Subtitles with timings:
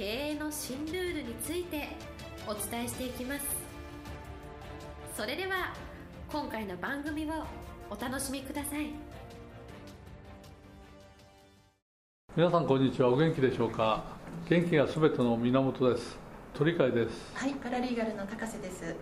[0.00, 1.88] 経営の新ルールについて
[2.46, 3.44] お伝えしていきます。
[5.14, 5.74] それでは
[6.32, 7.44] 今回の番組を
[7.90, 8.86] お楽しみください。
[12.34, 13.10] 皆さんこんにちは。
[13.10, 14.02] お元気でしょうか？
[14.48, 16.16] 元気がすべての源です。
[16.54, 17.32] 鳥飼です。
[17.34, 18.96] はいパラリーガルの高瀬です。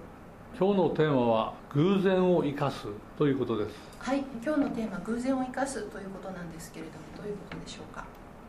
[0.59, 3.77] 今日のテーマは偶然を生かすということです。
[4.01, 8.05] はい今日のテーマ偶然を生かすということなんですけれどもどういうことでしょうか？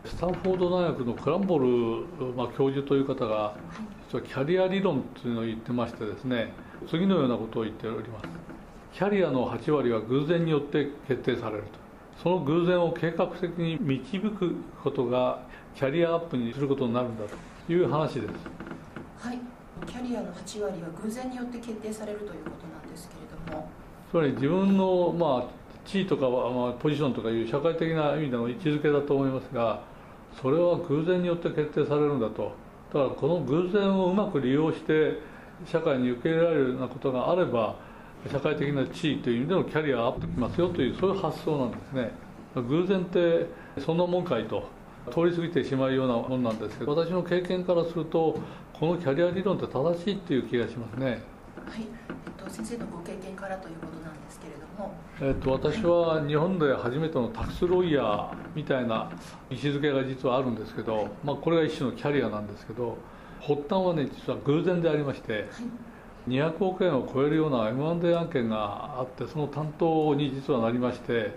[0.05, 3.55] スタンフォード大学のクランボル、まあ、教授という方が
[4.10, 6.54] キャリア理論というのを言ってましてですね
[6.90, 8.27] 次のようなことを言っております。
[8.93, 11.70] キャリアの8割は偶然によって決定されると。
[12.23, 15.41] その偶然を計画的に導くことが
[15.76, 17.26] キャリアアップにすることになるんだ
[17.68, 18.34] という話です。
[19.20, 19.40] はい。
[19.85, 23.70] キャリアの8割は偶然によって決定されるということなんですけれども。
[24.10, 29.82] つまり自分の、まあ、地位とか、まあ、ポジションとかいう社会的な意味での位置づけだと思いますが
[30.41, 32.54] それは偶然によって決定されるんだと。
[32.94, 35.20] だからこの偶然をうまく利用して
[35.66, 37.76] 社会に受け入れられるようなことがあれば
[38.32, 42.12] 社会的な地位という意味でのキャリアアップできますよというそういう発想なんですね。
[42.55, 43.48] 偶然って
[43.80, 44.80] そんなもんかいと。
[45.12, 48.40] 通り過ぎてしまうようなもんなんですけど私の経験からすると
[48.74, 51.05] このキャリア理論って正しいっていう気がしますね。
[51.05, 51.20] はい、
[52.49, 59.11] 先生のご経験からということなんですけれども、えっと、私は日本で初めてのタクスロイヤーみたいな
[59.49, 62.97] 位置づけが実はあるんですけど、まあ、これが一種のキャリアなんですけど
[63.39, 65.44] 発端はね実は偶然でありまして、はい
[66.27, 71.33] 200億円を超えるような M&A 案件があってその担当に実はなりまして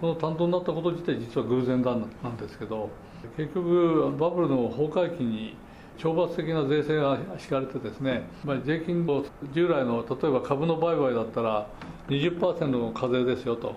[0.00, 2.90] この担当になったこと自体実は偶然なんですけど
[3.36, 5.56] 結局バブルの崩壊期に
[5.98, 11.66] 懲罰的な税制が敷かれてですね、まあ、税金を従来の例えば株の売買だったら
[12.08, 13.74] 20%の課税ですよと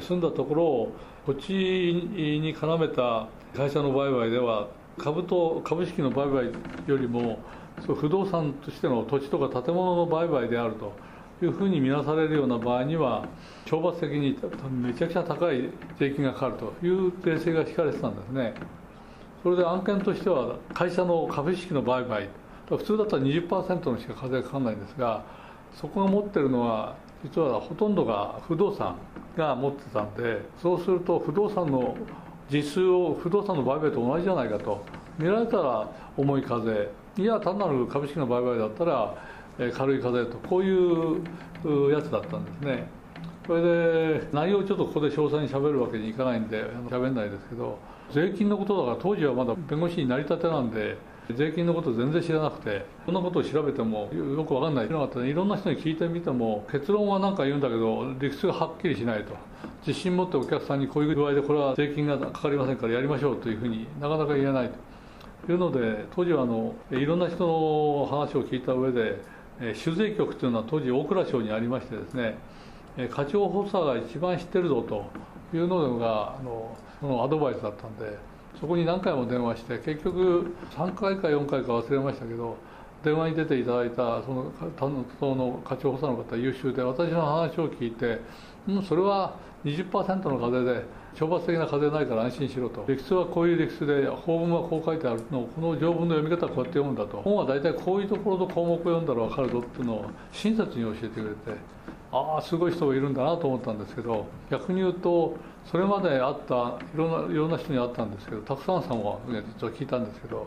[0.00, 6.44] 済んだところを土地に絡めた会社の売買では株と株式の売買
[6.86, 7.38] よりも
[7.86, 10.92] 不動産としての土地とか建物の売買であると
[11.42, 13.26] いうふうに見なされるような場合には
[13.66, 14.38] 懲罰的に
[14.70, 18.54] めちゃくちゃ高い税金がかかるという税制が引かれてたんですね。
[19.44, 22.30] それで案件としては会社の株式の売買
[22.66, 25.22] 普通だったら20%のしか課税かかんないんですが
[25.78, 28.96] そこが持ってるのは実はほとんどが不動産
[29.36, 31.94] が持ってたんでそうすると不動産の
[32.50, 34.82] 実数を不動産の売買と同じじゃないかと
[35.18, 36.88] 見られたら重い課税
[37.18, 39.14] いや単なる株式の売買だったら
[39.76, 42.88] 軽い課税とこういうやつだったんですね。
[43.46, 47.78] それで内容をちょっとここで詳細にしゃべるわけにいかないんでしゃべんないですけど
[48.12, 50.96] 税金のことだから当時はまだ弁護士になりたてなんで
[51.32, 54.90] 税金のこと全然知らなくてそんなことを調べてもよく分かんない。
[54.90, 59.34] なかったいろんな人に聞いてみても結論は何か言うんだけど理屈がはっきりしないと。
[59.86, 65.52] 自信持ってお客さんにこういう具合でこれは税金がかかりませんからやりましょうというふうになかなか言えないと。
[65.52, 69.20] いうので当時はあのいろんな人の話を聞いた上で
[69.74, 72.38] 酒税局というのは当時大蔵省にありましてですね
[73.10, 75.04] 課長補佐が一番知ってるぞと
[75.56, 78.16] いうのがあのそのアドバイスだったんで
[78.60, 82.56] そこに何回も電話して結局3回か4回か忘れましたけど
[83.04, 88.20] 電話に出ていただいたその担当の課長補佐の方優秀で私の話を聞いて、
[88.66, 90.84] うん、それは20%の課税で
[91.14, 92.84] 懲罰的な課税ないから安心しろと。
[92.88, 97.20] 理屈はこういう理屈で法文はこう書いてあるのこの条文の読み方はこうやって読むんだと。
[97.22, 101.60] 本は大体こういうところと項目を読んだら分かるぞっていうのを親切に教えてくれて
[102.14, 105.36] ああすごい人がいるんだなと思ったんですけど逆に言うと
[105.66, 110.46] それまであったいろんないろんな人に会ったんですけどたくさんさんは、ね、実は聞いたんですけど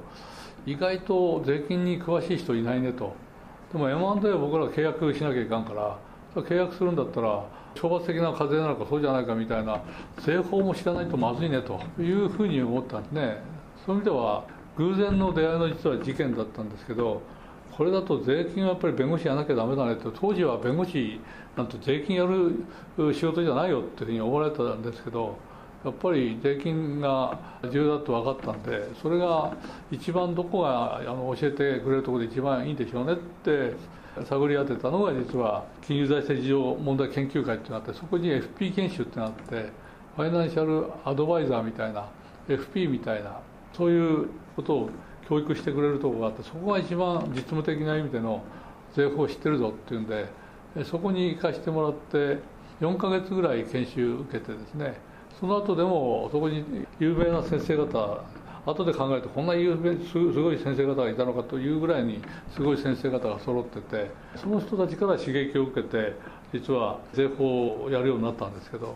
[0.65, 3.13] 意外と税金に詳しい人いないねと。
[3.71, 5.97] でも M&A は僕ら契約しなきゃいかんから
[6.41, 7.43] 契約するんだったら
[7.75, 9.81] 懲罰的な課税なのかそうじゃないかみたいな
[10.19, 13.41] 税法も知らないとまずいねというふうに思ったんですね。
[13.85, 14.45] そういう意味では
[14.77, 17.21] 偶然の出会いの実は事件だったんですけど
[17.77, 21.19] これだと税金はやっぱり弁護士やらなきゃダメだねと当時は弁護士
[21.55, 22.65] なんて税金やる
[23.13, 25.37] 仕事じゃないよっていうふうに思われたんですけど
[25.85, 27.39] やっぱり税金が
[27.71, 29.55] 重要だと分かったんでそれが
[29.91, 33.75] 一番どこがあの教えてくれるところで一番いいんでしょうねって
[34.25, 39.69] 探り当てたのが実は金融財政事情問題研究会ってなってそこに FP 研修ってなって
[40.15, 42.09] ファイナンシャルアドバイザーみたいな
[42.47, 43.39] FP みたいな
[43.73, 44.89] そういうことを
[45.27, 48.41] 教育してくれるとこがあってそこが一番実務的な意味での
[48.95, 50.27] 税法を知ってるぞっていうんで
[50.85, 52.39] そこに行かしてもらって
[52.81, 54.99] 4ヶ月ぐらい研修受けてですね
[55.39, 56.63] その後でもそこに
[56.99, 58.23] 有名な先生方
[58.65, 62.21] 後で考えるとこんな有名すごい先生方がいたのかというぐらいに
[62.53, 66.13] すごい先生方が揃っててその人たちから刺激を受けて
[66.53, 68.95] 実は税法をやるようになったんですけど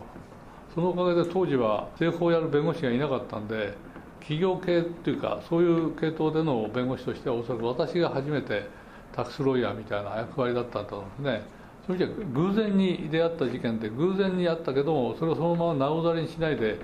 [0.74, 3.74] そのおかげで当時は税法をやる弁護士がいなかったんで
[4.22, 8.66] 企業系っていうかそういう系統での弁護士としてはおそらく私が初めて
[9.12, 11.62] タックスロイヤーみたいな役割だったんだと思うんですね。
[11.86, 16.74] そういう意味では偶然に出会った事件で偶然にあったけどもそれをそのままなおざりにしないでや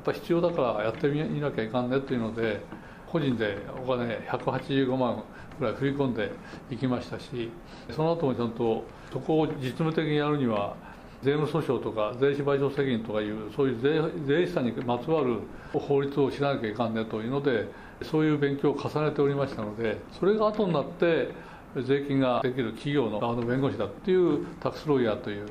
[0.00, 2.60] っぱ必要だからやってみなきゃいかんねっていうので
[3.10, 5.24] 個人でお金185万
[5.58, 6.30] ぐらい振り込んで
[6.70, 7.50] いきましたし
[7.90, 10.76] その後もちゃんとそこを実務的にやるには
[11.22, 15.38] 税務訴訟とか税収賠償責任とかいうそういう税税資産にまつわる
[15.72, 17.68] 法律を知らなきゃいかんねというので
[18.02, 21.30] そういう勉強を重ねておりましたのでそれが後になって
[21.80, 25.46] 税金ができる企業の側の弁護士だっていうタックスロイヤーという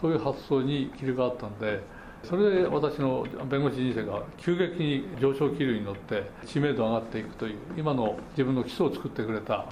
[0.00, 1.80] そういう発想に切り替わったんで
[2.24, 9.66] それで私の弁護士人生が急激に上昇気流に乗って知名度上がっていくという今の自分の基礎を作ってくれた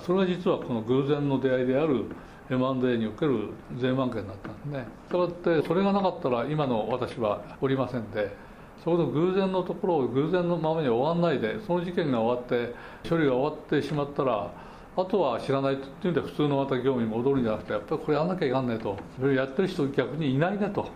[0.00, 2.04] それが実はこの偶然の出会いである
[2.50, 8.34] M&A における税満件だったんでねしたがってそれがなかったら今の私はおりませんで
[8.82, 12.74] そこの偶然のところを偶然のままに終わんないでその事件が終わって
[13.08, 14.50] 処理が終わってしまったら
[14.96, 18.96] あとは知らないっていうんで普通のまた業務に戻るんじゃなくてやっぱりこれやんなきゃいかんねと。
[19.18, 20.88] それやってる人逆にいないねと。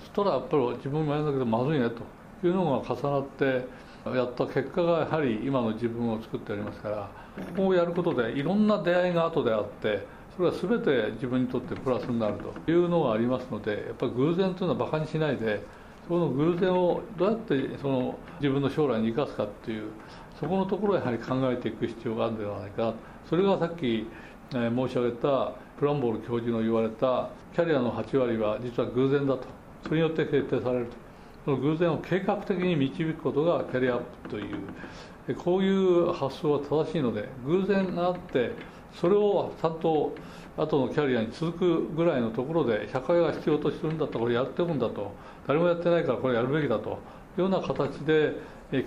[0.00, 2.20] そしたらやっぱり自分もやんなきゃまずいねと。
[2.46, 3.66] いうのが重なって
[4.06, 10.06] やった結果がやはり今の自分を作っておりますからここをやることでいろんな出会いが後であって
[10.36, 12.34] それは全て自分にとってプラスになる
[12.64, 15.62] というのがありますのでやっぱり偶然というのはバカにしないで
[16.08, 19.90] その偶然をどうやってその自分の将来に生かすかっていう
[20.40, 22.94] そこのところをやはり考えていく必要があるんではないか
[23.28, 24.06] それがさっき、
[24.50, 29.44] 申し上げたプランボール教授の言われたキャリアの8割は実は偶然だと。
[29.84, 30.92] それによって決定されると。
[31.44, 38.52] その偶然を計画的に導くことがキャリアアップというこういう発想は正しいので偶然があって
[38.94, 40.14] それをちゃんと
[40.56, 45.12] 後のキャリアに続くぐらいのところで社会が必要とするんだとこれやっていくんだと。
[45.46, 46.90] 誰もやってないからこれやるべきだと。
[46.90, 46.92] い
[47.38, 48.34] うような形で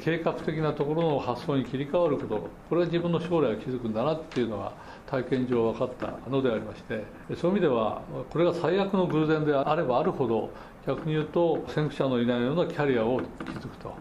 [0.01, 2.49] 計画的なところの発想に切り替わること。
[2.69, 4.73] これは自分の将来を築くんだなっていうのが
[5.07, 7.03] 体験上分かったのでありまして。
[7.35, 10.49] そういう意味ではこれが最悪の偶然であればあるほど
[10.85, 13.93] 逆に言うと先駆者のいないようなキャリアを築くと。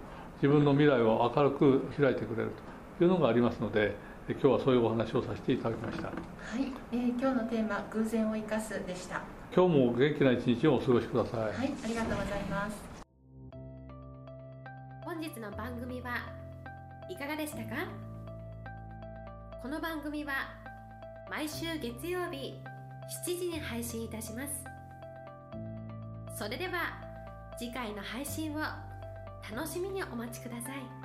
[0.43, 2.73] 自分の未来を明るく開いてくれると。
[3.05, 3.97] いうのがありますので
[4.29, 6.09] 今日はそういうお話をさせていただきました。
[6.09, 6.13] は
[6.59, 9.23] い、えー、今日のテーマ偶然を生かすでした。
[9.55, 11.41] 今日も元気な一日をお過ごしください。
[11.41, 11.55] はい、
[11.85, 12.77] ありがとうございます。
[15.05, 16.17] 本日の番組は
[17.09, 17.89] いかがでしたか？
[19.63, 20.33] この番組は
[21.31, 22.55] 毎週月曜日
[23.27, 24.65] 7時に配信いたします
[26.37, 26.99] それでは
[27.57, 31.02] 次回の配信を楽しみにお待ちください。